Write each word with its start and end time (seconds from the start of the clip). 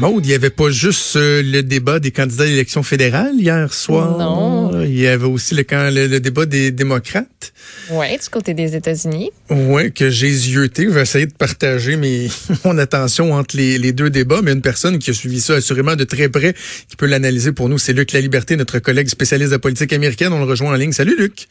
Maude, 0.00 0.24
il 0.24 0.28
n'y 0.30 0.34
avait 0.34 0.48
pas 0.50 0.70
juste 0.70 1.16
euh, 1.16 1.42
le 1.44 1.62
débat 1.62 2.00
des 2.00 2.10
candidats 2.10 2.44
à 2.44 2.46
l'élection 2.46 2.82
fédérale 2.82 3.34
hier 3.38 3.72
soir. 3.72 4.16
Non. 4.18 4.82
Il 4.82 4.98
y 4.98 5.06
avait 5.06 5.26
aussi 5.26 5.54
le, 5.54 5.62
camp- 5.62 5.92
le, 5.94 6.06
le 6.06 6.20
débat 6.20 6.46
des 6.46 6.70
démocrates. 6.70 7.52
Oui, 7.90 8.06
du 8.16 8.28
côté 8.30 8.54
des 8.54 8.74
États-Unis. 8.76 9.30
Oui, 9.50 9.92
que 9.92 10.08
j'ai 10.08 10.30
zioté. 10.30 10.84
Je 10.84 10.88
vais 10.90 11.02
essayer 11.02 11.26
de 11.26 11.34
partager 11.34 11.96
mes, 11.96 12.28
mon 12.64 12.78
attention 12.78 13.34
entre 13.34 13.56
les, 13.58 13.76
les 13.78 13.92
deux 13.92 14.08
débats, 14.08 14.40
mais 14.42 14.52
une 14.52 14.62
personne 14.62 14.98
qui 14.98 15.10
a 15.10 15.12
suivi 15.14 15.40
ça 15.40 15.54
assurément 15.54 15.96
de 15.96 16.04
très 16.04 16.28
près, 16.30 16.54
qui 16.88 16.96
peut 16.96 17.06
l'analyser 17.06 17.52
pour 17.52 17.68
nous, 17.68 17.76
c'est 17.78 17.92
Luc 17.92 18.12
La 18.12 18.20
Liberté, 18.20 18.56
notre 18.56 18.78
collègue 18.78 19.08
spécialiste 19.08 19.50
de 19.50 19.56
la 19.56 19.58
politique 19.58 19.92
américaine. 19.92 20.32
On 20.32 20.38
le 20.38 20.44
rejoint 20.46 20.70
en 20.72 20.76
ligne. 20.76 20.92
Salut 20.92 21.16
Luc. 21.18 21.46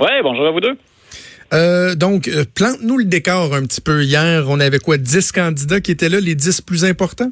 Oui, 0.00 0.08
bonjour 0.24 0.46
à 0.46 0.50
vous 0.50 0.60
deux. 0.60 0.74
Euh, 1.54 1.94
donc, 1.94 2.26
euh, 2.28 2.44
plante-nous 2.54 2.96
le 2.98 3.04
décor 3.04 3.54
un 3.54 3.62
petit 3.62 3.82
peu. 3.82 4.02
Hier, 4.02 4.46
on 4.48 4.58
avait 4.58 4.78
quoi, 4.78 4.96
10 4.96 5.30
candidats 5.32 5.80
qui 5.80 5.90
étaient 5.92 6.08
là, 6.08 6.18
les 6.18 6.34
10 6.34 6.62
plus 6.62 6.84
importants? 6.86 7.30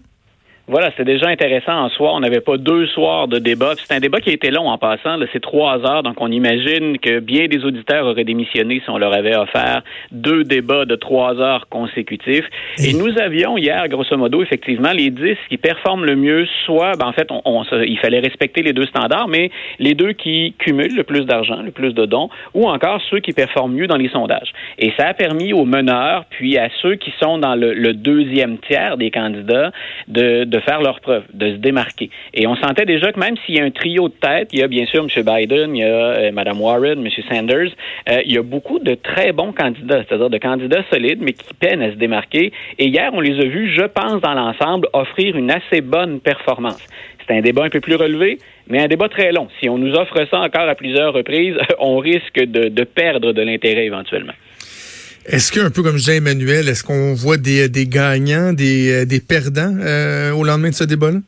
Voilà, 0.70 0.92
c'est 0.96 1.04
déjà 1.04 1.26
intéressant 1.26 1.72
en 1.72 1.88
soi. 1.88 2.14
On 2.14 2.20
n'avait 2.20 2.40
pas 2.40 2.56
deux 2.56 2.86
soirs 2.86 3.26
de 3.26 3.40
débat. 3.40 3.72
C'est 3.76 3.92
un 3.92 3.98
débat 3.98 4.20
qui 4.20 4.30
a 4.30 4.32
été 4.32 4.52
long 4.52 4.68
en 4.68 4.78
passant. 4.78 5.18
C'est 5.32 5.42
trois 5.42 5.84
heures, 5.84 6.04
donc 6.04 6.20
on 6.20 6.30
imagine 6.30 6.96
que 6.98 7.18
bien 7.18 7.48
des 7.48 7.64
auditeurs 7.64 8.06
auraient 8.06 8.22
démissionné 8.22 8.80
si 8.84 8.88
on 8.88 8.96
leur 8.96 9.12
avait 9.12 9.34
offert 9.34 9.82
deux 10.12 10.44
débats 10.44 10.84
de 10.84 10.94
trois 10.94 11.40
heures 11.40 11.68
consécutifs. 11.68 12.44
Et 12.78 12.92
nous 12.92 13.18
avions 13.18 13.58
hier, 13.58 13.88
grosso 13.88 14.16
modo, 14.16 14.44
effectivement, 14.44 14.92
les 14.92 15.10
dix 15.10 15.36
qui 15.48 15.56
performent 15.56 16.04
le 16.04 16.14
mieux, 16.14 16.46
soit, 16.64 16.92
ben, 16.96 17.08
en 17.08 17.12
fait, 17.12 17.26
on, 17.32 17.64
il 17.84 17.98
fallait 17.98 18.20
respecter 18.20 18.62
les 18.62 18.72
deux 18.72 18.86
standards, 18.86 19.26
mais 19.26 19.50
les 19.80 19.94
deux 19.94 20.12
qui 20.12 20.54
cumulent 20.60 20.94
le 20.94 21.02
plus 21.02 21.24
d'argent, 21.24 21.62
le 21.62 21.72
plus 21.72 21.94
de 21.94 22.06
dons, 22.06 22.30
ou 22.54 22.68
encore 22.68 23.02
ceux 23.10 23.18
qui 23.18 23.32
performent 23.32 23.74
mieux 23.74 23.88
dans 23.88 23.96
les 23.96 24.08
sondages. 24.10 24.52
Et 24.78 24.92
ça 24.96 25.08
a 25.08 25.14
permis 25.14 25.52
aux 25.52 25.64
meneurs, 25.64 26.26
puis 26.30 26.58
à 26.58 26.68
ceux 26.80 26.94
qui 26.94 27.12
sont 27.20 27.38
dans 27.38 27.56
le, 27.56 27.74
le 27.74 27.92
deuxième 27.92 28.58
tiers 28.58 28.96
des 28.98 29.10
candidats, 29.10 29.72
de, 30.06 30.44
de 30.44 30.59
faire 30.60 30.80
leur 30.80 31.00
preuve, 31.00 31.24
de 31.32 31.52
se 31.52 31.56
démarquer. 31.56 32.10
Et 32.34 32.46
on 32.46 32.56
sentait 32.56 32.84
déjà 32.84 33.12
que 33.12 33.20
même 33.20 33.36
s'il 33.44 33.56
y 33.56 33.60
a 33.60 33.64
un 33.64 33.70
trio 33.70 34.08
de 34.08 34.14
tête, 34.14 34.50
il 34.52 34.60
y 34.60 34.62
a 34.62 34.68
bien 34.68 34.86
sûr 34.86 35.04
M. 35.04 35.08
Biden, 35.24 35.76
il 35.76 35.80
y 35.80 35.84
a 35.84 35.86
euh, 35.86 36.32
Mme 36.32 36.60
Warren, 36.60 37.04
M. 37.04 37.08
Sanders, 37.28 37.70
euh, 38.08 38.22
il 38.24 38.32
y 38.32 38.38
a 38.38 38.42
beaucoup 38.42 38.78
de 38.78 38.94
très 38.94 39.32
bons 39.32 39.52
candidats, 39.52 40.02
c'est-à-dire 40.06 40.30
de 40.30 40.38
candidats 40.38 40.84
solides, 40.90 41.20
mais 41.20 41.32
qui 41.32 41.54
peinent 41.54 41.82
à 41.82 41.90
se 41.90 41.96
démarquer. 41.96 42.52
Et 42.78 42.86
hier, 42.86 43.10
on 43.12 43.20
les 43.20 43.38
a 43.40 43.44
vus, 43.44 43.72
je 43.74 43.84
pense, 43.84 44.20
dans 44.20 44.34
l'ensemble, 44.34 44.88
offrir 44.92 45.36
une 45.36 45.50
assez 45.50 45.80
bonne 45.80 46.20
performance. 46.20 46.86
C'est 47.26 47.36
un 47.36 47.40
débat 47.40 47.64
un 47.64 47.70
peu 47.70 47.80
plus 47.80 47.94
relevé, 47.94 48.38
mais 48.68 48.80
un 48.80 48.88
débat 48.88 49.08
très 49.08 49.32
long. 49.32 49.48
Si 49.60 49.68
on 49.68 49.78
nous 49.78 49.94
offre 49.94 50.26
ça 50.30 50.40
encore 50.40 50.68
à 50.68 50.74
plusieurs 50.74 51.12
reprises, 51.12 51.56
on 51.78 51.98
risque 51.98 52.40
de, 52.40 52.68
de 52.68 52.84
perdre 52.84 53.32
de 53.32 53.42
l'intérêt 53.42 53.86
éventuellement. 53.86 54.32
Est-ce 55.26 55.52
que, 55.52 55.60
un 55.60 55.70
peu 55.70 55.82
comme 55.82 55.96
je 55.96 56.00
disais 56.00 56.16
Emmanuel, 56.16 56.68
est-ce 56.68 56.82
qu'on 56.82 57.14
voit 57.14 57.36
des, 57.36 57.68
des 57.68 57.86
gagnants, 57.86 58.52
des, 58.52 58.90
euh, 58.90 59.04
des 59.04 59.20
perdants 59.20 59.76
euh, 59.80 60.32
au 60.32 60.44
lendemain 60.44 60.70
de 60.70 60.74
ce 60.74 60.84
débat-là? 60.84 61.18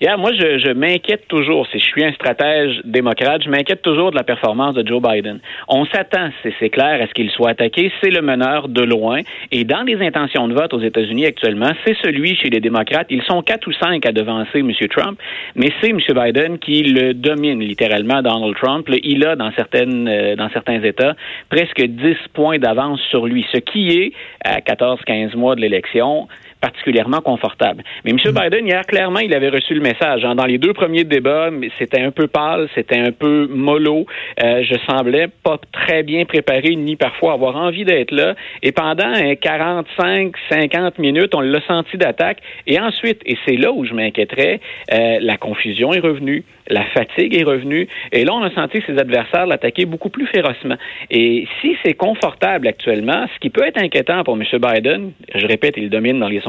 Yeah, 0.00 0.16
moi, 0.16 0.30
je, 0.32 0.58
je 0.58 0.72
m'inquiète 0.72 1.26
toujours, 1.26 1.66
si 1.72 1.80
je 1.80 1.84
suis 1.84 2.04
un 2.04 2.12
stratège 2.12 2.80
démocrate, 2.84 3.42
je 3.42 3.50
m'inquiète 3.50 3.82
toujours 3.82 4.12
de 4.12 4.16
la 4.16 4.22
performance 4.22 4.76
de 4.76 4.86
Joe 4.86 5.02
Biden. 5.02 5.40
On 5.66 5.86
s'attend, 5.86 6.30
c'est 6.42 6.70
clair, 6.70 7.02
à 7.02 7.08
ce 7.08 7.12
qu'il 7.14 7.28
soit 7.30 7.50
attaqué. 7.50 7.90
C'est 8.00 8.10
le 8.10 8.22
meneur 8.22 8.68
de 8.68 8.82
loin. 8.82 9.22
Et 9.50 9.64
dans 9.64 9.82
les 9.82 10.00
intentions 10.00 10.46
de 10.46 10.54
vote 10.54 10.72
aux 10.72 10.80
États-Unis 10.80 11.26
actuellement, 11.26 11.72
c'est 11.84 11.96
celui 12.00 12.36
chez 12.36 12.48
les 12.48 12.60
démocrates. 12.60 13.08
Ils 13.10 13.24
sont 13.24 13.42
quatre 13.42 13.66
ou 13.66 13.72
cinq 13.72 14.06
à 14.06 14.12
devancer 14.12 14.60
M. 14.60 14.70
Trump, 14.88 15.18
mais 15.56 15.72
c'est 15.80 15.90
M. 15.90 15.98
Biden 15.98 16.60
qui 16.60 16.84
le 16.84 17.12
domine 17.12 17.58
littéralement, 17.58 18.22
Donald 18.22 18.54
Trump. 18.54 18.88
Il 19.02 19.26
a, 19.26 19.34
dans, 19.34 19.50
certaines, 19.56 20.06
euh, 20.06 20.36
dans 20.36 20.48
certains 20.50 20.80
États, 20.80 21.16
presque 21.50 21.82
10 21.82 22.14
points 22.34 22.58
d'avance 22.58 23.00
sur 23.10 23.26
lui, 23.26 23.44
ce 23.52 23.58
qui 23.58 23.88
est, 23.98 24.12
à 24.44 24.60
14-15 24.60 25.36
mois 25.36 25.56
de 25.56 25.60
l'élection, 25.60 26.28
particulièrement 26.60 27.20
confortable. 27.20 27.82
Mais 28.04 28.10
M. 28.10 28.18
Biden, 28.18 28.66
hier, 28.66 28.82
clairement, 28.86 29.20
il 29.20 29.34
avait 29.34 29.48
reçu 29.48 29.74
le 29.74 29.80
message. 29.80 30.24
hein. 30.24 30.34
Dans 30.34 30.46
les 30.46 30.58
deux 30.58 30.72
premiers 30.72 31.04
débats, 31.04 31.50
c'était 31.78 32.00
un 32.00 32.10
peu 32.10 32.26
pâle, 32.26 32.68
c'était 32.74 32.98
un 32.98 33.12
peu 33.12 33.46
mollo. 33.50 34.06
Euh, 34.42 34.62
je 34.62 34.74
semblais 34.86 35.28
pas 35.42 35.58
très 35.72 36.02
bien 36.02 36.24
préparé, 36.24 36.74
ni 36.76 36.96
parfois 36.96 37.34
avoir 37.34 37.56
envie 37.56 37.84
d'être 37.84 38.10
là. 38.12 38.34
Et 38.62 38.72
pendant 38.72 39.06
un 39.06 39.34
45, 39.34 40.32
50 40.50 40.98
minutes, 40.98 41.34
on 41.34 41.40
l'a 41.40 41.60
senti 41.66 41.96
d'attaque. 41.96 42.38
Et 42.66 42.78
ensuite, 42.80 43.20
et 43.26 43.36
c'est 43.46 43.56
là 43.56 43.72
où 43.72 43.84
je 43.84 43.94
m'inquiéterais, 43.94 44.60
euh, 44.92 45.18
la 45.20 45.36
confusion 45.36 45.92
est 45.92 46.00
revenue, 46.00 46.44
la 46.68 46.84
fatigue 46.86 47.34
est 47.36 47.44
revenue. 47.44 47.88
Et 48.12 48.24
là, 48.24 48.32
on 48.34 48.42
a 48.42 48.50
senti 48.50 48.80
ses 48.86 48.98
adversaires 48.98 49.46
l'attaquer 49.46 49.84
beaucoup 49.86 50.10
plus 50.10 50.26
férocement. 50.26 50.76
Et 51.10 51.46
si 51.60 51.76
c'est 51.84 51.94
confortable 51.94 52.66
actuellement, 52.66 53.26
ce 53.34 53.38
qui 53.40 53.50
peut 53.50 53.64
être 53.66 53.80
inquiétant 53.80 54.24
pour 54.24 54.36
M. 54.36 54.44
Biden, 54.52 55.12
je 55.34 55.46
répète, 55.46 55.74
il 55.76 55.90
domine 55.90 56.18
dans 56.18 56.28
les 56.28 56.40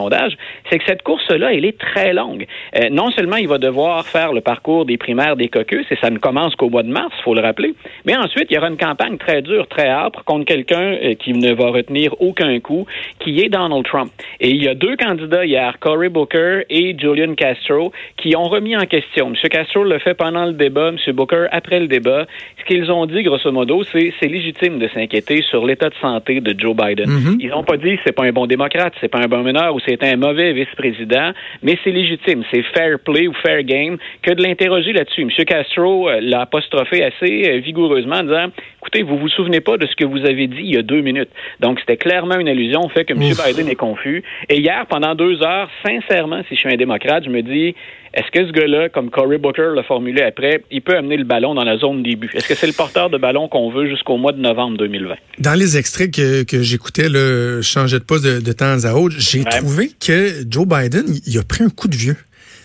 c'est 0.69 0.79
que 0.79 0.85
cette 0.85 1.03
course-là, 1.03 1.53
elle 1.53 1.65
est 1.65 1.77
très 1.77 2.13
longue. 2.13 2.45
Euh, 2.77 2.89
non 2.89 3.11
seulement 3.11 3.37
il 3.37 3.47
va 3.47 3.57
devoir 3.57 4.05
faire 4.05 4.33
le 4.33 4.41
parcours 4.41 4.85
des 4.85 4.97
primaires 4.97 5.35
des 5.35 5.49
caucus, 5.49 5.85
et 5.91 5.97
ça 5.97 6.09
ne 6.09 6.17
commence 6.17 6.55
qu'au 6.55 6.69
mois 6.69 6.83
de 6.83 6.89
mars, 6.89 7.13
faut 7.23 7.33
le 7.33 7.41
rappeler, 7.41 7.73
mais 8.05 8.15
ensuite, 8.15 8.47
il 8.49 8.55
y 8.55 8.57
aura 8.57 8.69
une 8.69 8.77
campagne 8.77 9.17
très 9.17 9.41
dure, 9.41 9.67
très 9.67 9.87
âpre 9.87 10.23
contre 10.23 10.45
quelqu'un 10.45 10.95
euh, 11.03 11.13
qui 11.15 11.33
ne 11.33 11.53
va 11.53 11.69
retenir 11.69 12.13
aucun 12.19 12.59
coup, 12.59 12.85
qui 13.19 13.39
est 13.41 13.49
Donald 13.49 13.85
Trump. 13.85 14.11
Et 14.39 14.49
il 14.49 14.63
y 14.63 14.67
a 14.67 14.75
deux 14.75 14.95
candidats 14.95 15.45
hier, 15.45 15.77
Cory 15.79 16.09
Booker 16.09 16.63
et 16.69 16.95
Julian 16.97 17.35
Castro, 17.35 17.91
qui 18.17 18.35
ont 18.35 18.47
remis 18.47 18.75
en 18.75 18.85
question. 18.85 19.29
M. 19.29 19.49
Castro 19.49 19.83
le 19.83 19.99
fait 19.99 20.13
pendant 20.13 20.45
le 20.45 20.53
débat, 20.53 20.89
M. 20.89 20.97
Booker 21.13 21.45
après 21.51 21.79
le 21.79 21.87
débat. 21.87 22.25
Ce 22.59 22.65
qu'ils 22.65 22.91
ont 22.91 23.05
dit, 23.05 23.23
grosso 23.23 23.51
modo, 23.51 23.83
c'est 23.83 24.13
c'est 24.19 24.27
légitime 24.27 24.79
de 24.79 24.87
s'inquiéter 24.87 25.41
sur 25.43 25.65
l'état 25.65 25.89
de 25.89 25.95
santé 26.01 26.41
de 26.41 26.55
Joe 26.57 26.75
Biden. 26.75 27.09
Mhm. 27.09 27.37
Ils 27.39 27.49
n'ont 27.49 27.63
pas 27.63 27.77
dit 27.77 27.97
c'est 28.05 28.15
pas 28.15 28.23
un 28.23 28.31
bon 28.31 28.47
démocrate, 28.47 28.93
c'est 28.99 29.07
pas 29.07 29.19
un 29.19 29.27
bon 29.27 29.43
meneur 29.43 29.75
ou 29.75 29.79
c'est 29.85 30.03
un 30.03 30.15
mauvais 30.15 30.53
vice-président, 30.53 31.31
mais 31.63 31.77
c'est 31.83 31.91
légitime, 31.91 32.43
c'est 32.51 32.63
fair 32.73 32.99
play 32.99 33.27
ou 33.27 33.33
fair 33.33 33.63
game 33.63 33.97
que 34.21 34.31
de 34.33 34.41
l'interroger 34.41 34.93
là-dessus. 34.93 35.21
M. 35.21 35.29
Castro 35.45 36.09
euh, 36.09 36.19
l'a 36.21 36.41
apostrophé 36.41 37.03
assez 37.03 37.49
euh, 37.49 37.59
vigoureusement 37.89 38.17
en 38.17 38.23
disant 38.23 38.47
écoutez, 38.81 39.03
vous 39.03 39.17
vous 39.17 39.29
souvenez 39.29 39.59
pas 39.61 39.77
de 39.77 39.85
ce 39.87 39.95
que 39.95 40.05
vous 40.05 40.19
avez 40.25 40.47
dit 40.47 40.59
il 40.59 40.73
y 40.75 40.77
a 40.77 40.81
deux 40.81 41.01
minutes. 41.01 41.29
Donc 41.59 41.79
c'était 41.79 41.97
clairement 41.97 42.37
une 42.39 42.47
allusion 42.47 42.81
au 42.81 42.89
fait 42.89 43.05
que 43.05 43.13
M. 43.13 43.21
Ouf. 43.31 43.45
Biden 43.45 43.67
est 43.67 43.75
confus. 43.75 44.23
Et 44.49 44.59
hier, 44.59 44.85
pendant 44.89 45.15
deux 45.15 45.41
heures, 45.43 45.69
sincèrement, 45.85 46.41
si 46.47 46.55
je 46.55 46.59
suis 46.61 46.73
un 46.73 46.77
démocrate, 46.77 47.23
je 47.25 47.29
me 47.29 47.41
dis 47.41 47.75
est-ce 48.13 48.31
que 48.31 48.47
ce 48.47 48.51
gars-là, 48.51 48.89
comme 48.89 49.11
Cory 49.11 49.37
Booker 49.37 49.69
l'a 49.75 49.83
formulé 49.83 50.23
après, 50.23 50.63
il 50.71 50.81
peut 50.81 50.97
amener 50.97 51.15
le 51.17 51.25
ballon 51.25 51.53
dans 51.53 51.63
la 51.63 51.77
zone 51.77 52.01
début? 52.01 52.31
Est-ce 52.33 52.47
que 52.47 52.55
c'est 52.55 52.65
le 52.65 52.73
porteur 52.73 53.09
de 53.11 53.17
ballon 53.19 53.47
qu'on 53.47 53.69
veut 53.69 53.87
jusqu'au 53.87 54.17
mois 54.17 54.31
de 54.31 54.39
novembre 54.41 54.77
2020? 54.77 55.13
Dans 55.39 55.53
les 55.53 55.77
extraits 55.77 56.11
que, 56.11 56.43
que 56.43 56.63
j'écoutais, 56.63 57.07
là, 57.07 57.57
je 57.57 57.61
changeais 57.61 57.99
de 57.99 58.03
poste 58.03 58.25
de, 58.25 58.39
de 58.41 58.51
temps 58.51 58.83
à 58.83 58.93
autre, 58.93 59.15
j'ai 59.19 59.39
Ouais. 59.41 59.45
trouvé 59.45 59.89
que 60.03 60.29
Joe 60.49 60.65
Biden, 60.67 61.05
il 61.27 61.37
a 61.37 61.43
pris 61.43 61.63
un 61.63 61.69
coup 61.69 61.87
de 61.87 61.95
vieux. 61.95 62.15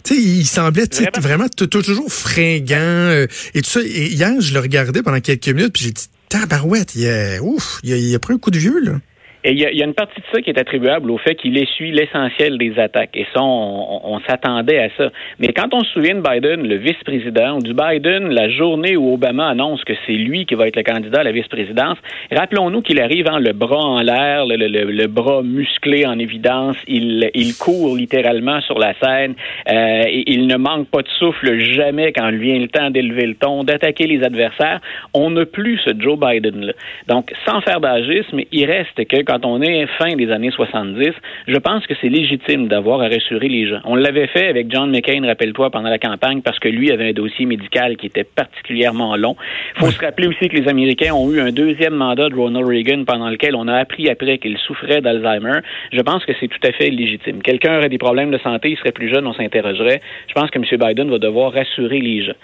Tu 0.05 0.15
sais, 0.15 0.21
il 0.21 0.45
semblait 0.47 0.87
Vraiment? 1.21 1.49
toujours 1.49 2.13
fringant 2.13 2.77
euh, 2.77 3.27
et 3.55 3.63
tout 3.63 3.71
ça. 3.71 3.81
Et 3.83 4.07
hier, 4.13 4.39
je 4.41 4.53
le 4.53 4.61
regardais 4.61 5.03
pendant 5.03 5.21
quelques 5.21 5.49
minutes, 5.49 5.73
puis 5.73 5.85
j'ai 5.85 5.93
dit, 5.93 6.05
tabarouette, 6.29 6.95
il 6.95 7.09
a, 7.09 7.43
ouf, 7.43 7.81
il 7.83 7.93
a, 7.93 7.97
il 7.97 8.15
a 8.15 8.19
pris 8.19 8.35
un 8.35 8.39
coup 8.39 8.51
de 8.51 8.59
vieux, 8.59 8.81
là. 8.81 9.01
Et 9.47 9.53
il 9.53 9.59
y, 9.61 9.67
a, 9.67 9.73
y 9.73 9.83
a 9.83 9.85
une 9.85 9.93
partie 9.95 10.21
de 10.21 10.27
ça 10.33 10.41
qui 10.41 10.49
est 10.51 10.59
attribuable 10.59 11.11
au 11.11 11.19
fait 11.19 11.35
qu'il 11.35 11.57
essuie 11.59 11.93
l'essentiel 11.93 12.57
des 12.57 12.79
attaques. 12.79 13.15
Et 13.15 13.27
ça, 13.35 13.43
on, 13.43 14.19
s'attendait 14.27 14.79
à 14.79 14.89
ça. 14.97 15.11
Mais 15.39 15.49
quand 15.49 15.75
on 15.75 15.85
se 15.85 15.91
souvient 15.93 16.15
de 16.15 16.23
Biden, 16.23 16.67
le 16.67 16.77
vice-président, 16.77 17.59
ou 17.59 17.61
du 17.61 17.75
Biden, 17.75 18.31
la 18.31 18.49
journée 18.49 18.97
où 18.97 19.13
Obama 19.13 19.49
annonce 19.49 19.85
que 19.85 19.93
c'est 20.07 20.13
lui 20.13 20.47
qui 20.47 20.55
va 20.55 20.67
être 20.69 20.77
le 20.77 20.83
candidat 20.83 21.21
à 21.21 21.25
la 21.25 21.33
vice-présidence, 21.33 21.99
rappelons-nous 22.33 22.81
qu'il 22.81 23.01
arrive 23.01 23.29
en 23.29 23.39
le 23.39 23.53
bras 23.53 23.85
en 23.85 24.01
l'air, 24.01 24.47
le, 24.47 24.57
le- 24.57 24.91
le- 24.91 25.07
bras 25.09 25.43
musclé 25.43 26.07
en 26.07 26.19
évidence. 26.19 26.77
Il, 26.89 27.31
il 27.35 27.55
court 27.57 27.97
littéralement 27.97 28.61
sur 28.63 28.79
la 28.79 28.95
scène. 28.95 29.35
Euh, 29.71 30.03
et 30.07 30.25
il 30.33 30.47
ne 30.47 30.57
manque 30.57 30.89
pas 30.89 31.03
de 31.03 31.09
souffle 31.19 31.59
jamais 31.59 32.13
quand 32.13 32.31
vient 32.31 32.59
le 32.59 32.69
temps 32.69 32.91
d'élever 32.91 33.27
le 33.27 33.35
ton, 33.35 33.63
d'attaquer 33.65 34.07
les 34.07 34.25
adversaires. 34.25 34.81
On 35.13 35.31
n'a 35.31 35.45
plus 35.45 35.79
ce 35.85 35.91
Joe 35.99 36.19
Biden-là. 36.19 36.73
Donc, 37.09 37.31
sans 37.47 37.61
faire 37.61 37.81
d'agisme, 37.81 38.41
il 38.51 38.65
reste 38.65 39.05
que 39.07 39.23
on 39.45 39.61
est 39.61 39.87
fin 39.99 40.15
des 40.15 40.31
années 40.31 40.51
70, 40.51 41.11
je 41.49 41.57
pense 41.57 41.87
que 41.87 41.95
c'est 42.01 42.09
légitime 42.09 42.69
d'avoir 42.69 43.01
à 43.01 43.09
rassurer 43.09 43.49
les 43.49 43.67
gens. 43.67 43.81
On 43.85 43.95
l'avait 43.95 44.27
fait 44.27 44.49
avec 44.49 44.71
John 44.71 44.91
McCain, 44.91 45.25
rappelle-toi, 45.27 45.71
pendant 45.71 45.89
la 45.89 45.99
campagne, 45.99 46.43
parce 46.43 46.59
que 46.59 46.69
lui 46.69 46.91
avait 46.91 47.11
un 47.11 47.13
dossier 47.13 47.47
médical 47.47 47.97
qui 47.97 48.07
était 48.07 48.25
particulièrement 48.25 49.17
long. 49.17 49.37
Il 49.77 49.81
faut 49.81 49.91
se 49.91 50.01
rappeler 50.01 50.29
aussi 50.29 50.49
que 50.49 50.57
les 50.57 50.69
Américains 50.69 51.13
ont 51.13 51.31
eu 51.33 51.41
un 51.41 51.51
deuxième 51.51 51.95
mandat 51.95 52.29
de 52.29 52.35
Ronald 52.35 52.67
Reagan 52.67 53.05
pendant 53.05 53.29
lequel 53.29 53.57
on 53.57 53.69
a 53.69 53.77
appris 53.77 54.09
après 54.09 54.39
qu'il 54.39 54.57
souffrait 54.59 55.01
d'Alzheimer. 55.01 55.61
Je 55.93 56.01
pense 56.01 56.25
que 56.25 56.33
c'est 56.41 56.49
tout 56.49 56.67
à 56.67 56.73
fait 56.73 56.91
légitime. 56.91 57.43
Quelqu'un 57.43 57.79
aurait 57.79 57.89
des 57.89 57.99
problèmes 57.99 58.31
de 58.31 58.39
santé, 58.39 58.71
il 58.71 58.77
serait 58.77 58.93
plus 58.93 59.09
jeune, 59.13 59.27
on 59.27 59.35
s'interrogerait. 59.35 60.01
Je 60.29 60.35
pense 60.35 60.51
que 60.51 60.59
M. 60.59 60.65
Biden 60.73 61.11
va 61.11 61.19
devoir 61.19 61.53
rassurer 61.53 62.01
les 62.01 62.25
gens. 62.25 62.35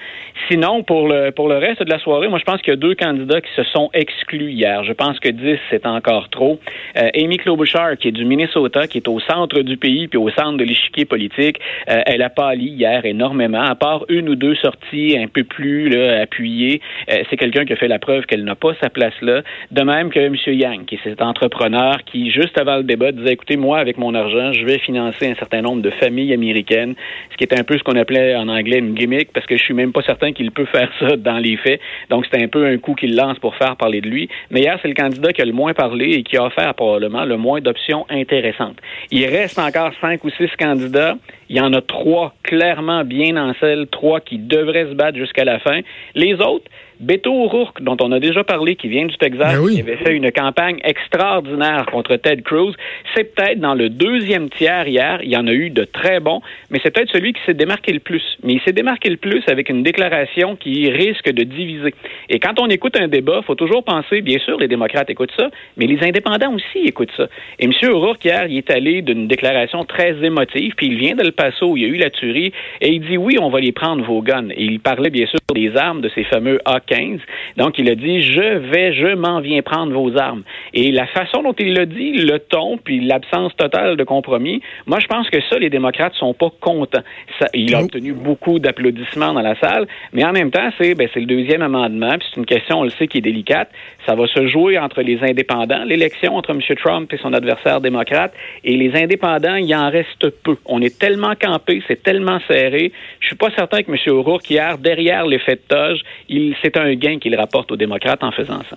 Sinon, 0.48 0.82
pour 0.82 1.08
le, 1.08 1.30
pour 1.30 1.48
le 1.48 1.58
reste 1.58 1.82
de 1.82 1.90
la 1.90 1.98
soirée, 1.98 2.28
moi, 2.28 2.38
je 2.38 2.44
pense 2.44 2.60
qu'il 2.62 2.70
y 2.70 2.74
a 2.74 2.76
deux 2.76 2.94
candidats 2.94 3.40
qui 3.40 3.52
se 3.54 3.62
sont 3.64 3.90
exclus 3.92 4.50
hier. 4.52 4.84
Je 4.84 4.92
pense 4.92 5.18
que 5.20 5.28
10, 5.28 5.58
c'est 5.70 5.86
encore 5.86 6.28
trop. 6.30 6.58
Euh, 6.96 7.08
Amy 7.14 7.36
Klobuchar, 7.36 7.96
qui 7.96 8.08
est 8.08 8.12
du 8.12 8.24
Minnesota, 8.24 8.86
qui 8.86 8.98
est 8.98 9.08
au 9.08 9.20
centre 9.20 9.60
du 9.60 9.76
pays 9.76 10.08
puis 10.08 10.18
au 10.18 10.30
centre 10.30 10.56
de 10.56 10.64
l'échiquier 10.64 11.04
politique, 11.04 11.60
euh, 11.88 12.02
elle 12.06 12.22
a 12.22 12.30
pâli 12.30 12.66
hier 12.66 13.04
énormément. 13.04 13.62
À 13.62 13.74
part 13.74 14.04
une 14.08 14.28
ou 14.28 14.34
deux 14.34 14.54
sorties 14.56 15.16
un 15.18 15.26
peu 15.26 15.44
plus 15.44 15.88
là, 15.88 16.22
appuyées, 16.22 16.80
euh, 17.10 17.22
c'est 17.28 17.36
quelqu'un 17.36 17.64
qui 17.64 17.72
a 17.72 17.76
fait 17.76 17.88
la 17.88 17.98
preuve 17.98 18.26
qu'elle 18.26 18.44
n'a 18.44 18.54
pas 18.54 18.74
sa 18.80 18.90
place 18.90 19.14
là. 19.22 19.42
De 19.70 19.82
même 19.82 20.10
que 20.10 20.20
M. 20.20 20.34
Yang, 20.46 20.86
qui 20.86 20.94
est 20.96 21.00
cet 21.04 21.22
entrepreneur 21.22 21.98
qui, 22.04 22.30
juste 22.30 22.58
avant 22.58 22.76
le 22.76 22.84
débat, 22.84 23.12
disait, 23.12 23.32
écoutez, 23.32 23.56
moi, 23.56 23.78
avec 23.78 23.98
mon 23.98 24.14
argent, 24.14 24.52
je 24.52 24.64
vais 24.64 24.78
financer 24.78 25.30
un 25.30 25.34
certain 25.34 25.62
nombre 25.62 25.82
de 25.82 25.90
familles 25.90 26.32
américaines, 26.32 26.94
ce 27.30 27.36
qui 27.36 27.44
est 27.44 27.58
un 27.58 27.64
peu 27.64 27.78
ce 27.78 27.82
qu'on 27.82 27.96
appelait 27.96 28.34
en 28.36 28.48
anglais 28.48 28.78
une 28.78 28.94
gimmick, 28.94 29.32
parce 29.32 29.46
que 29.46 29.56
je 29.56 29.62
suis 29.62 29.74
même 29.74 29.92
pas 29.92 30.02
certain 30.02 30.32
qu'il 30.32 30.50
peut 30.50 30.66
faire 30.66 30.90
ça 30.98 31.16
dans 31.16 31.38
les 31.38 31.56
faits. 31.56 31.80
Donc, 32.08 32.26
c'est 32.30 32.42
un 32.42 32.48
peu 32.48 32.66
un 32.66 32.78
coup 32.78 32.94
qu'il 32.94 33.16
lance 33.16 33.38
pour 33.38 33.54
faire 33.56 33.76
parler 33.76 34.00
de 34.00 34.08
lui. 34.08 34.28
Mais 34.50 34.60
hier, 34.60 34.78
c'est 34.82 34.88
le 34.88 34.94
candidat 34.94 35.32
qui 35.32 35.42
a 35.42 35.44
le 35.44 35.52
moins 35.52 35.74
parlé 35.74 36.12
et 36.12 36.22
qui 36.22 36.36
a 36.36 36.44
offert 36.44 36.69
probablement 36.72 37.24
le 37.24 37.36
moins 37.36 37.60
d'options 37.60 38.06
intéressantes. 38.08 38.78
Il 39.10 39.26
reste 39.26 39.58
encore 39.58 39.92
cinq 40.00 40.24
ou 40.24 40.30
six 40.30 40.50
candidats. 40.58 41.16
Il 41.48 41.56
y 41.56 41.60
en 41.60 41.72
a 41.72 41.80
trois 41.80 42.34
clairement 42.42 43.04
bien 43.04 43.36
en 43.36 43.54
selle, 43.54 43.86
trois 43.90 44.20
qui 44.20 44.38
devraient 44.38 44.86
se 44.86 44.94
battre 44.94 45.18
jusqu'à 45.18 45.44
la 45.44 45.58
fin. 45.58 45.80
Les 46.14 46.34
autres, 46.34 46.70
Beto 47.00 47.32
O'Rourke, 47.32 47.82
dont 47.82 47.96
on 48.02 48.12
a 48.12 48.20
déjà 48.20 48.44
parlé, 48.44 48.76
qui 48.76 48.88
vient 48.88 49.06
du 49.06 49.16
Texas, 49.16 49.54
Ben 49.54 49.60
oui. 49.60 49.76
qui 49.76 49.80
avait 49.80 49.96
fait 49.96 50.14
une 50.14 50.30
campagne 50.30 50.78
extraordinaire 50.84 51.86
contre 51.86 52.16
Ted 52.16 52.42
Cruz, 52.42 52.74
c'est 53.14 53.34
peut-être 53.34 53.58
dans 53.58 53.74
le 53.74 53.88
deuxième 53.88 54.50
tiers 54.50 54.86
hier, 54.86 55.20
il 55.22 55.30
y 55.30 55.36
en 55.36 55.46
a 55.46 55.52
eu 55.52 55.70
de 55.70 55.84
très 55.84 56.20
bons, 56.20 56.42
mais 56.70 56.78
c'est 56.82 56.94
peut-être 56.94 57.10
celui 57.10 57.32
qui 57.32 57.40
s'est 57.46 57.54
démarqué 57.54 57.92
le 57.92 58.00
plus. 58.00 58.22
Mais 58.42 58.54
il 58.54 58.60
s'est 58.60 58.72
démarqué 58.72 59.08
le 59.08 59.16
plus 59.16 59.42
avec 59.48 59.70
une 59.70 59.82
déclaration 59.82 60.56
qui 60.56 60.90
risque 60.90 61.30
de 61.32 61.42
diviser. 61.42 61.94
Et 62.28 62.38
quand 62.38 62.60
on 62.60 62.66
écoute 62.66 62.96
un 63.00 63.08
débat, 63.08 63.40
faut 63.46 63.54
toujours 63.54 63.82
penser, 63.82 64.20
bien 64.20 64.38
sûr, 64.38 64.58
les 64.58 64.68
démocrates 64.68 65.08
écoutent 65.08 65.32
ça, 65.38 65.48
mais 65.78 65.86
les 65.86 66.06
indépendants 66.06 66.52
aussi 66.54 66.86
écoutent 66.86 67.12
ça. 67.16 67.28
Et 67.58 67.64
M. 67.64 67.72
O'Rourke, 67.90 68.24
hier, 68.24 68.46
il 68.46 68.58
est 68.58 68.70
allé 68.70 69.00
d'une 69.00 69.26
déclaration 69.26 69.84
très 69.84 70.22
émotive, 70.22 70.74
puis 70.76 70.88
il 70.88 70.98
vient 70.98 71.14
de 71.14 71.24
Le 71.24 71.32
Paso, 71.32 71.70
où 71.70 71.76
il 71.76 71.82
y 71.82 71.86
a 71.86 71.88
eu 71.88 71.96
la 71.96 72.10
tuerie, 72.10 72.52
et 72.80 72.88
il 72.88 73.00
dit, 73.00 73.16
oui, 73.16 73.36
on 73.40 73.48
va 73.48 73.60
les 73.60 73.72
prendre, 73.72 74.04
vos 74.04 74.20
guns. 74.20 74.50
Et 74.50 74.64
il 74.64 74.80
parlait, 74.80 75.10
bien 75.10 75.26
sûr, 75.26 75.38
des 75.54 75.76
armes 75.76 76.00
de 76.00 76.10
ces 76.14 76.24
fameux 76.24 76.60
A-15. 76.90 77.20
Donc, 77.56 77.78
il 77.78 77.90
a 77.90 77.94
dit, 77.94 78.22
je 78.22 78.58
vais, 78.58 78.92
je 78.92 79.14
m'en 79.14 79.40
viens 79.40 79.62
prendre 79.62 79.92
vos 79.92 80.16
armes. 80.16 80.42
Et 80.74 80.90
la 80.92 81.06
façon 81.06 81.42
dont 81.42 81.54
il 81.58 81.74
l'a 81.74 81.86
dit, 81.86 82.12
le 82.12 82.38
ton, 82.38 82.78
puis 82.78 83.00
l'absence 83.00 83.54
totale 83.56 83.96
de 83.96 84.04
compromis, 84.04 84.62
moi, 84.86 84.98
je 85.00 85.06
pense 85.06 85.28
que 85.30 85.40
ça, 85.48 85.58
les 85.58 85.70
démocrates 85.70 86.14
sont 86.14 86.34
pas 86.34 86.50
contents. 86.60 87.02
Ça, 87.38 87.46
il 87.54 87.74
a 87.74 87.82
obtenu 87.82 88.12
beaucoup 88.12 88.58
d'applaudissements 88.58 89.32
dans 89.32 89.42
la 89.42 89.58
salle, 89.58 89.86
mais 90.12 90.24
en 90.24 90.32
même 90.32 90.50
temps, 90.50 90.70
c'est 90.78 90.94
ben, 90.94 91.08
c'est 91.12 91.20
le 91.20 91.26
deuxième 91.26 91.62
amendement, 91.62 92.16
puis 92.18 92.26
c'est 92.30 92.40
une 92.40 92.46
question, 92.46 92.80
on 92.80 92.84
le 92.84 92.90
sait, 92.90 93.06
qui 93.06 93.18
est 93.18 93.22
délicate. 93.22 93.70
Ça 94.06 94.14
va 94.14 94.26
se 94.26 94.46
jouer 94.48 94.78
entre 94.78 95.02
les 95.02 95.22
indépendants, 95.22 95.84
l'élection 95.84 96.36
entre 96.36 96.50
M. 96.50 96.60
Trump 96.76 97.12
et 97.12 97.18
son 97.18 97.32
adversaire 97.32 97.80
démocrate, 97.80 98.32
et 98.64 98.76
les 98.76 98.94
indépendants, 99.00 99.56
il 99.56 99.74
en 99.74 99.90
reste 99.90 100.30
peu. 100.42 100.56
On 100.66 100.80
est 100.82 100.98
tellement 100.98 101.34
campé, 101.40 101.82
c'est 101.86 102.02
tellement 102.02 102.38
serré. 102.48 102.92
Je 103.20 103.26
suis 103.28 103.36
pas 103.36 103.50
certain 103.56 103.82
que 103.82 103.90
M. 103.90 103.96
O'Rourke, 104.08 104.48
hier, 104.50 104.78
derrière 104.78 105.26
l'effet 105.26 105.56
de 105.56 105.62
toge, 105.68 106.00
il 106.28 106.54
un 106.80 106.94
gain 106.94 107.18
qu'il 107.18 107.34
rapporte 107.36 107.70
aux 107.72 107.76
démocrates 107.76 108.22
en 108.22 108.32
faisant 108.32 108.62
ça. 108.68 108.76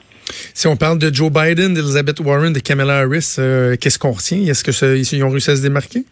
Si 0.54 0.68
on 0.68 0.76
parle 0.78 1.00
de 1.00 1.14
Joe 1.14 1.32
Biden, 1.32 1.74
d'Elizabeth 1.74 2.20
Warren, 2.20 2.54
de 2.54 2.60
Kamala 2.60 3.00
Harris, 3.00 3.36
euh, 3.40 3.76
qu'est-ce 3.80 4.00
qu'on 4.00 4.12
retient? 4.12 4.40
Est-ce 4.40 4.64
que 4.64 4.72
ça- 4.72 4.96
ils 4.96 5.24
ont 5.24 5.30
réussi 5.30 5.52
à 5.52 5.56
se 5.56 5.62
démarquer? 5.62 6.04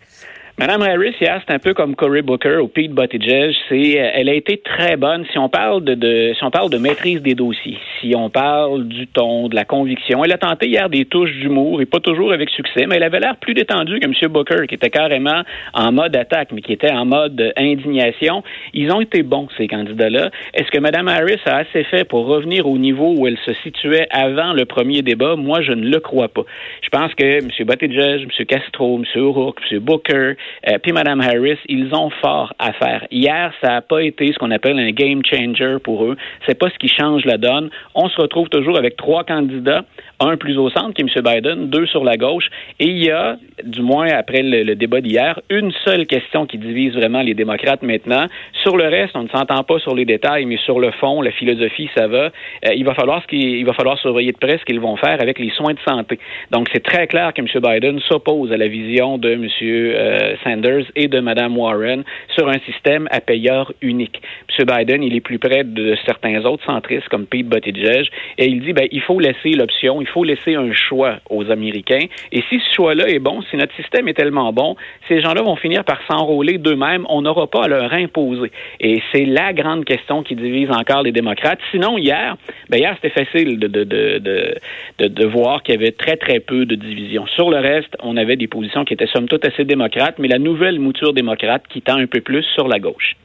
Madame 0.62 0.84
Harris, 0.84 1.16
hier, 1.20 1.42
c'est 1.48 1.56
un 1.56 1.58
peu 1.58 1.74
comme 1.74 1.96
Cory 1.96 2.22
Booker 2.22 2.58
ou 2.58 2.68
Pete 2.68 2.92
Buttigieg. 2.92 3.56
C'est, 3.68 4.00
euh, 4.00 4.12
elle 4.14 4.30
a 4.30 4.36
été 4.36 4.58
très 4.58 4.96
bonne. 4.96 5.26
Si 5.32 5.40
on 5.40 5.50
parle 5.50 5.84
de, 5.84 5.96
de- 5.96 6.34
si 6.38 6.44
on 6.44 6.52
parle 6.52 6.70
de 6.70 6.78
maîtrise 6.78 7.20
des 7.24 7.34
dossiers, 7.34 7.80
si 8.00 8.14
on 8.16 8.30
parle 8.30 8.88
du 8.88 9.08
ton, 9.08 9.48
de 9.48 9.56
la 9.56 9.66
conviction, 9.66 10.24
elle 10.24 10.32
a 10.32 10.38
tenté 10.38 10.68
hier 10.68 10.88
des 10.88 11.06
touches 11.06 11.32
d'humour 11.32 11.82
et 11.82 11.88
pas 11.88 12.00
toujours 12.00 12.32
avec 12.32 12.52
succès, 12.52 12.86
mais 12.86 12.98
elle 12.98 13.04
avait 13.04 13.20
l'air 13.20 13.38
plus 13.38 13.56
détendue 13.56 14.00
que 14.00 14.06
M. 14.06 14.32
Booker, 14.32 14.68
qui 14.68 14.76
était 14.76 14.92
carrément 14.92 15.42
en 15.74 15.92
mode 15.92 16.16
attaque, 16.16 16.50
mais 16.52 16.62
qui 16.62 16.74
était 16.74 16.92
en 16.92 17.06
mode 17.06 17.54
indignation. 17.58 18.44
Ils 18.76 18.92
ont 18.92 19.02
été 19.02 19.24
bons, 19.24 19.48
ces 19.58 19.68
candidats-là. 19.68 20.30
Est-ce 20.54 20.70
que 20.70 20.78
Mme 20.78 21.08
Harris 21.08 21.40
a 21.48 21.56
assez 21.56 21.84
fait 21.86 22.04
pour 22.08 22.28
revenir 22.28 22.68
au 22.68 22.78
niveau 22.78 23.16
où 23.18 23.26
elle 23.26 23.40
se 23.48 23.54
situait 23.64 24.06
avant 24.12 24.54
le 24.54 24.66
premier 24.66 25.02
débat? 25.02 25.36
Moi, 25.36 25.62
je 25.64 25.72
ne 25.72 25.90
le 25.90 26.00
crois 26.00 26.28
pas. 26.28 26.44
Je 26.84 26.90
pense 26.90 27.16
que 27.16 27.24
M. 27.40 27.50
Buttigieg, 27.66 28.28
M. 28.30 28.46
Castro, 28.46 29.00
M. 29.00 29.06
O'Rourke, 29.20 29.60
M. 29.72 29.80
Booker, 29.80 30.34
euh, 30.68 30.78
puis 30.82 30.92
Mme 30.92 31.22
Harris, 31.22 31.58
ils 31.68 31.94
ont 31.94 32.10
fort 32.10 32.54
à 32.60 32.74
faire. 32.74 33.06
Hier, 33.12 33.54
ça 33.62 33.70
n'a 33.70 33.82
pas 33.82 34.04
été 34.04 34.32
ce 34.34 34.40
qu'on 34.40 34.52
appelle 34.52 34.80
un 34.80 34.92
game 34.92 35.22
changer 35.26 35.78
pour 35.84 36.06
eux. 36.06 36.18
C'est 36.46 36.58
pas 36.58 36.70
ce 36.70 36.78
qui 36.78 36.88
change 36.88 37.26
la 37.26 37.38
donne. 37.38 37.70
On 37.96 38.10
se 38.10 38.22
retrouve 38.22 38.50
toujours 38.50 38.78
avec 38.78 38.96
trois 38.98 39.24
candidats, 39.24 39.84
un 40.20 40.38
plus 40.38 40.58
au 40.58 40.70
centre 40.70 40.94
qui 40.94 41.02
est 41.02 41.18
M. 41.18 41.24
Biden, 41.24 41.70
deux 41.70 41.86
sur 41.88 42.04
la 42.04 42.18
gauche, 42.18 42.50
et 42.80 42.88
il 42.88 43.04
y 43.04 43.12
a, 43.12 43.38
du 43.64 43.82
moins 43.82 44.08
après 44.08 44.42
le, 44.42 44.76
débat 44.76 45.02
d'hier, 45.02 45.40
une 45.50 45.72
seule 45.86 46.06
question 46.06 46.46
qui 46.46 46.58
divise 46.58 46.94
vraiment 46.94 47.22
les 47.22 47.34
démocrates 47.34 47.82
maintenant. 47.82 48.26
Sur 48.64 48.78
le 48.78 48.86
reste, 48.86 49.16
on 49.16 49.24
ne 49.24 49.30
s'entend 49.30 49.64
pas 49.64 49.80
sur 49.80 49.96
les 49.96 50.06
détails, 50.06 50.46
mais 50.46 50.58
sur 50.58 50.80
le 50.80 50.92
fond, 50.92 51.22
la 51.22 51.32
philosophie, 51.32 51.90
ça 51.96 52.08
va. 52.08 52.26
Euh, 52.66 52.74
il 52.76 52.86
va 52.86 52.94
falloir 52.94 53.26
qu'il 53.28 53.42
il 53.42 53.66
va 53.66 53.74
falloir 53.74 53.98
surveiller 54.00 54.32
de 54.32 54.38
près 54.38 54.58
ce 54.58 54.66
qu'ils 54.66 54.80
vont 54.80 54.96
faire 54.98 55.22
avec 55.22 55.40
les 55.40 55.50
soins 55.52 55.74
de 55.74 55.80
santé. 55.88 56.20
Donc, 56.52 56.68
c'est 56.74 56.84
très 56.84 57.08
clair 57.08 57.34
que 57.34 57.42
M. 57.42 57.48
Biden 57.62 58.00
s'oppose 58.02 58.52
à 58.52 58.58
la 58.58 58.68
vision 58.68 59.18
de 59.18 59.32
M. 59.32 59.48
euh, 59.62 60.36
Sanders 60.44 60.86
et 60.96 61.08
de 61.08 61.20
Mme 61.20 61.58
Warren 61.58 62.04
sur 62.36 62.50
un 62.50 62.60
système 62.66 63.08
à 63.12 63.22
payeur 63.22 63.72
unique. 63.82 64.22
Biden, 64.64 65.04
il 65.04 65.16
est 65.16 65.22
plus 65.22 65.40
près 65.40 65.64
de 65.64 65.96
certains 66.06 66.44
autres 66.46 66.64
centristes 66.66 67.08
comme 67.10 67.26
Pete 67.26 67.48
Buttigieg 67.48 68.08
et 68.38 68.46
il 68.48 68.62
dit 68.62 68.74
ben 68.74 68.88
il 68.92 69.02
faut 69.02 69.20
laisser 69.20 69.52
l'option, 69.52 70.02
il 70.02 70.08
faut 70.08 70.24
laisser 70.24 70.56
un 70.56 70.74
choix 70.74 71.20
aux 71.30 71.50
Américains. 71.52 72.06
Et 72.32 72.42
si 72.50 72.60
ce 72.60 72.76
choix-là 72.76 73.08
est 73.08 73.20
bon, 73.20 73.42
si 73.50 73.58
notre 73.58 73.76
système 73.76 74.08
est 74.08 74.14
tellement 74.14 74.52
bon, 74.54 74.76
ces 75.08 75.22
gens-là 75.22 75.42
vont 75.42 75.56
finir 75.56 75.84
par 75.84 76.00
s'enrôler 76.10 76.58
d'eux-mêmes. 76.58 77.06
On 77.10 77.22
n'aura 77.22 77.48
pas 77.48 77.66
à 77.66 77.68
leur 77.68 77.94
imposer. 77.94 78.52
Et 78.80 79.02
c'est 79.12 79.26
la 79.26 79.54
grande 79.54 79.86
question 79.86 80.24
qui 80.24 80.36
divise 80.36 80.70
encore 80.72 81.04
les 81.04 81.12
démocrates. 81.12 81.60
Sinon, 81.72 81.98
hier, 81.98 82.38
ben 82.70 82.78
hier 82.78 82.96
c'était 83.02 83.26
facile 83.26 83.60
de, 83.60 83.68
de, 83.68 83.84
de, 83.84 84.18
de, 84.20 84.56
de, 85.00 85.08
de 85.08 85.26
voir 85.26 85.64
qu'il 85.64 85.76
y 85.76 85.78
avait 85.78 85.92
très, 85.92 86.18
très 86.18 86.40
peu 86.40 86.66
de 86.66 86.76
division. 86.76 87.26
Sur 87.28 87.50
le 87.50 87.58
reste, 87.58 87.96
on 88.02 88.18
avait 88.18 88.36
des 88.36 88.48
positions 88.48 88.86
qui 88.86 88.94
étaient 88.94 89.08
somme 89.08 89.28
toute 89.28 89.46
assez 89.46 89.64
démocrates, 89.64 90.20
mais 90.20 90.28
la 90.28 90.40
nouvelle 90.40 90.80
mouture 90.80 91.14
démocrate 91.14 91.64
qui 91.70 91.82
tend 91.82 91.98
un 91.98 92.08
peu 92.08 92.22
plus 92.22 92.44
sur 92.56 92.68
la 92.68 92.80
gauche. 92.80 93.16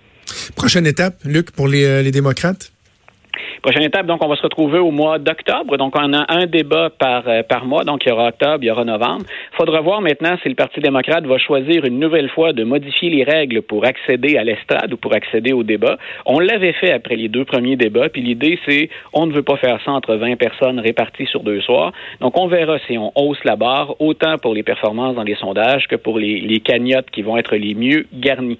Prochaine 0.54 0.86
étape, 0.86 1.20
Luc, 1.24 1.50
pour 1.50 1.68
les, 1.68 1.84
euh, 1.84 2.10
démocrates? 2.10 2.72
Prochaine 3.62 3.82
étape, 3.82 4.06
donc, 4.06 4.24
on 4.24 4.28
va 4.28 4.36
se 4.36 4.42
retrouver 4.42 4.78
au 4.78 4.90
mois 4.90 5.18
d'octobre. 5.18 5.76
Donc, 5.76 5.94
on 5.96 6.12
a 6.12 6.24
un 6.28 6.46
débat 6.46 6.90
par, 6.90 7.24
euh, 7.26 7.42
par 7.42 7.64
mois. 7.64 7.84
Donc, 7.84 8.04
il 8.04 8.08
y 8.08 8.12
aura 8.12 8.28
octobre, 8.28 8.58
il 8.62 8.66
y 8.66 8.70
aura 8.70 8.84
novembre. 8.84 9.24
Faudra 9.52 9.80
voir 9.80 10.00
maintenant 10.00 10.36
si 10.42 10.48
le 10.48 10.54
Parti 10.54 10.80
démocrate 10.80 11.24
va 11.26 11.38
choisir 11.38 11.84
une 11.84 11.98
nouvelle 11.98 12.28
fois 12.28 12.52
de 12.52 12.64
modifier 12.64 13.10
les 13.10 13.24
règles 13.24 13.62
pour 13.62 13.84
accéder 13.84 14.36
à 14.36 14.44
l'estrade 14.44 14.92
ou 14.92 14.96
pour 14.96 15.14
accéder 15.14 15.52
au 15.52 15.62
débat. 15.62 15.98
On 16.24 16.38
l'avait 16.38 16.72
fait 16.72 16.92
après 16.92 17.16
les 17.16 17.28
deux 17.28 17.44
premiers 17.44 17.76
débats. 17.76 18.08
Puis 18.08 18.22
l'idée, 18.22 18.58
c'est 18.66 18.88
on 19.12 19.26
ne 19.26 19.32
veut 19.32 19.42
pas 19.42 19.56
faire 19.56 19.80
ça 19.84 19.92
entre 19.92 20.14
20 20.14 20.36
personnes 20.36 20.80
réparties 20.80 21.26
sur 21.26 21.42
deux 21.42 21.60
soirs. 21.60 21.92
Donc, 22.20 22.38
on 22.38 22.46
verra 22.46 22.78
si 22.86 22.98
on 22.98 23.12
hausse 23.14 23.42
la 23.44 23.56
barre, 23.56 24.00
autant 24.00 24.38
pour 24.38 24.54
les 24.54 24.62
performances 24.62 25.16
dans 25.16 25.22
les 25.22 25.36
sondages 25.36 25.86
que 25.88 25.96
pour 25.96 26.18
les, 26.18 26.40
les 26.40 26.60
cagnottes 26.60 27.10
qui 27.10 27.22
vont 27.22 27.36
être 27.36 27.56
les 27.56 27.74
mieux 27.74 28.06
garnies. 28.12 28.58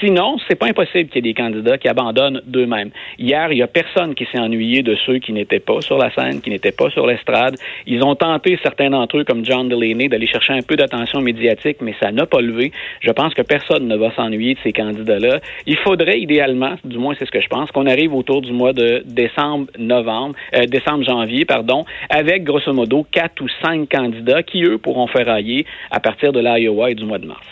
Sinon, 0.00 0.36
c'est 0.48 0.58
pas 0.58 0.66
impossible 0.66 1.08
qu'il 1.10 1.24
y 1.24 1.28
ait 1.28 1.32
des 1.32 1.40
candidats 1.40 1.78
qui 1.78 1.88
abandonnent 1.88 2.42
d'eux-mêmes. 2.46 2.90
Hier, 3.18 3.52
il 3.52 3.58
y 3.58 3.62
a 3.62 3.66
personne 3.66 4.14
qui 4.16 4.26
s'est 4.32 4.38
ennuyé 4.38 4.82
de 4.82 4.96
ceux 5.06 5.18
qui 5.18 5.32
n'étaient 5.32 5.60
pas 5.60 5.80
sur 5.80 5.98
la 5.98 6.10
scène, 6.10 6.40
qui 6.40 6.50
n'étaient 6.50 6.72
pas 6.72 6.90
sur 6.90 7.06
l'estrade. 7.06 7.56
Ils 7.86 8.02
ont 8.02 8.16
tenté, 8.16 8.58
certains 8.62 8.90
d'entre 8.90 9.18
eux, 9.18 9.24
comme 9.24 9.44
John 9.44 9.68
Delaney, 9.68 10.08
d'aller 10.08 10.26
chercher 10.26 10.54
un 10.54 10.62
peu 10.62 10.76
d'attention 10.76 11.20
médiatique, 11.20 11.78
mais 11.80 11.94
ça 12.00 12.10
n'a 12.10 12.26
pas 12.26 12.40
levé. 12.40 12.72
Je 13.00 13.10
pense 13.12 13.34
que 13.34 13.42
personne 13.42 13.86
ne 13.86 13.96
va 13.96 14.10
s'ennuyer 14.14 14.54
de 14.54 14.60
ces 14.64 14.72
candidats-là. 14.72 15.40
Il 15.66 15.76
faudrait 15.76 16.18
idéalement, 16.18 16.74
du 16.84 16.98
moins 16.98 17.14
c'est 17.18 17.26
ce 17.26 17.30
que 17.30 17.40
je 17.40 17.48
pense, 17.48 17.70
qu'on 17.70 17.86
arrive 17.86 18.14
autour 18.14 18.42
du 18.42 18.52
mois 18.52 18.72
de 18.72 19.02
décembre, 19.04 19.66
novembre, 19.78 20.34
euh, 20.54 20.66
décembre, 20.66 21.04
janvier, 21.04 21.44
pardon, 21.44 21.84
avec 22.10 22.44
grosso 22.44 22.72
modo 22.72 23.06
quatre 23.10 23.40
ou 23.42 23.48
cinq 23.62 23.88
candidats 23.90 24.42
qui, 24.42 24.64
eux, 24.64 24.78
pourront 24.78 25.06
ferrailler 25.06 25.66
à 25.90 26.00
partir 26.00 26.32
de 26.32 26.40
l'Iowa 26.40 26.90
et 26.90 26.94
du 26.94 27.04
mois 27.04 27.18
de 27.18 27.26
mars. 27.26 27.46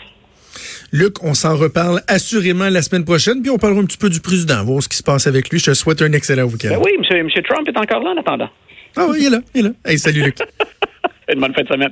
Luc, 0.95 1.21
on 1.23 1.33
s'en 1.33 1.57
reparle 1.57 1.99
assurément 2.07 2.69
la 2.69 2.81
semaine 2.81 3.03
prochaine, 3.03 3.41
puis 3.41 3.51
on 3.51 3.57
parlera 3.57 3.81
un 3.81 3.85
petit 3.85 3.97
peu 3.97 4.09
du 4.09 4.21
président, 4.21 4.63
voir 4.63 4.81
ce 4.81 4.87
qui 4.87 4.95
se 4.95 5.03
passe 5.03 5.27
avec 5.27 5.49
lui. 5.49 5.59
Je 5.59 5.65
te 5.65 5.73
souhaite 5.73 6.01
un 6.01 6.13
excellent 6.13 6.45
week-end. 6.45 6.69
Ben 6.69 6.79
oui, 6.81 6.91
monsieur, 6.97 7.21
monsieur 7.21 7.41
Trump 7.41 7.67
est 7.67 7.77
encore 7.77 8.01
là 8.01 8.11
en 8.11 8.17
attendant. 8.17 8.49
Ah 8.95 9.05
oui, 9.09 9.17
il 9.19 9.25
est 9.25 9.29
là, 9.29 9.39
il 9.53 9.59
est 9.59 9.63
là. 9.63 9.69
Hey, 9.83 9.99
salut 9.99 10.23
Luc. 10.23 10.37
Une 11.33 11.41
bonne 11.41 11.53
fin 11.53 11.63
de 11.63 11.67
semaine. 11.67 11.91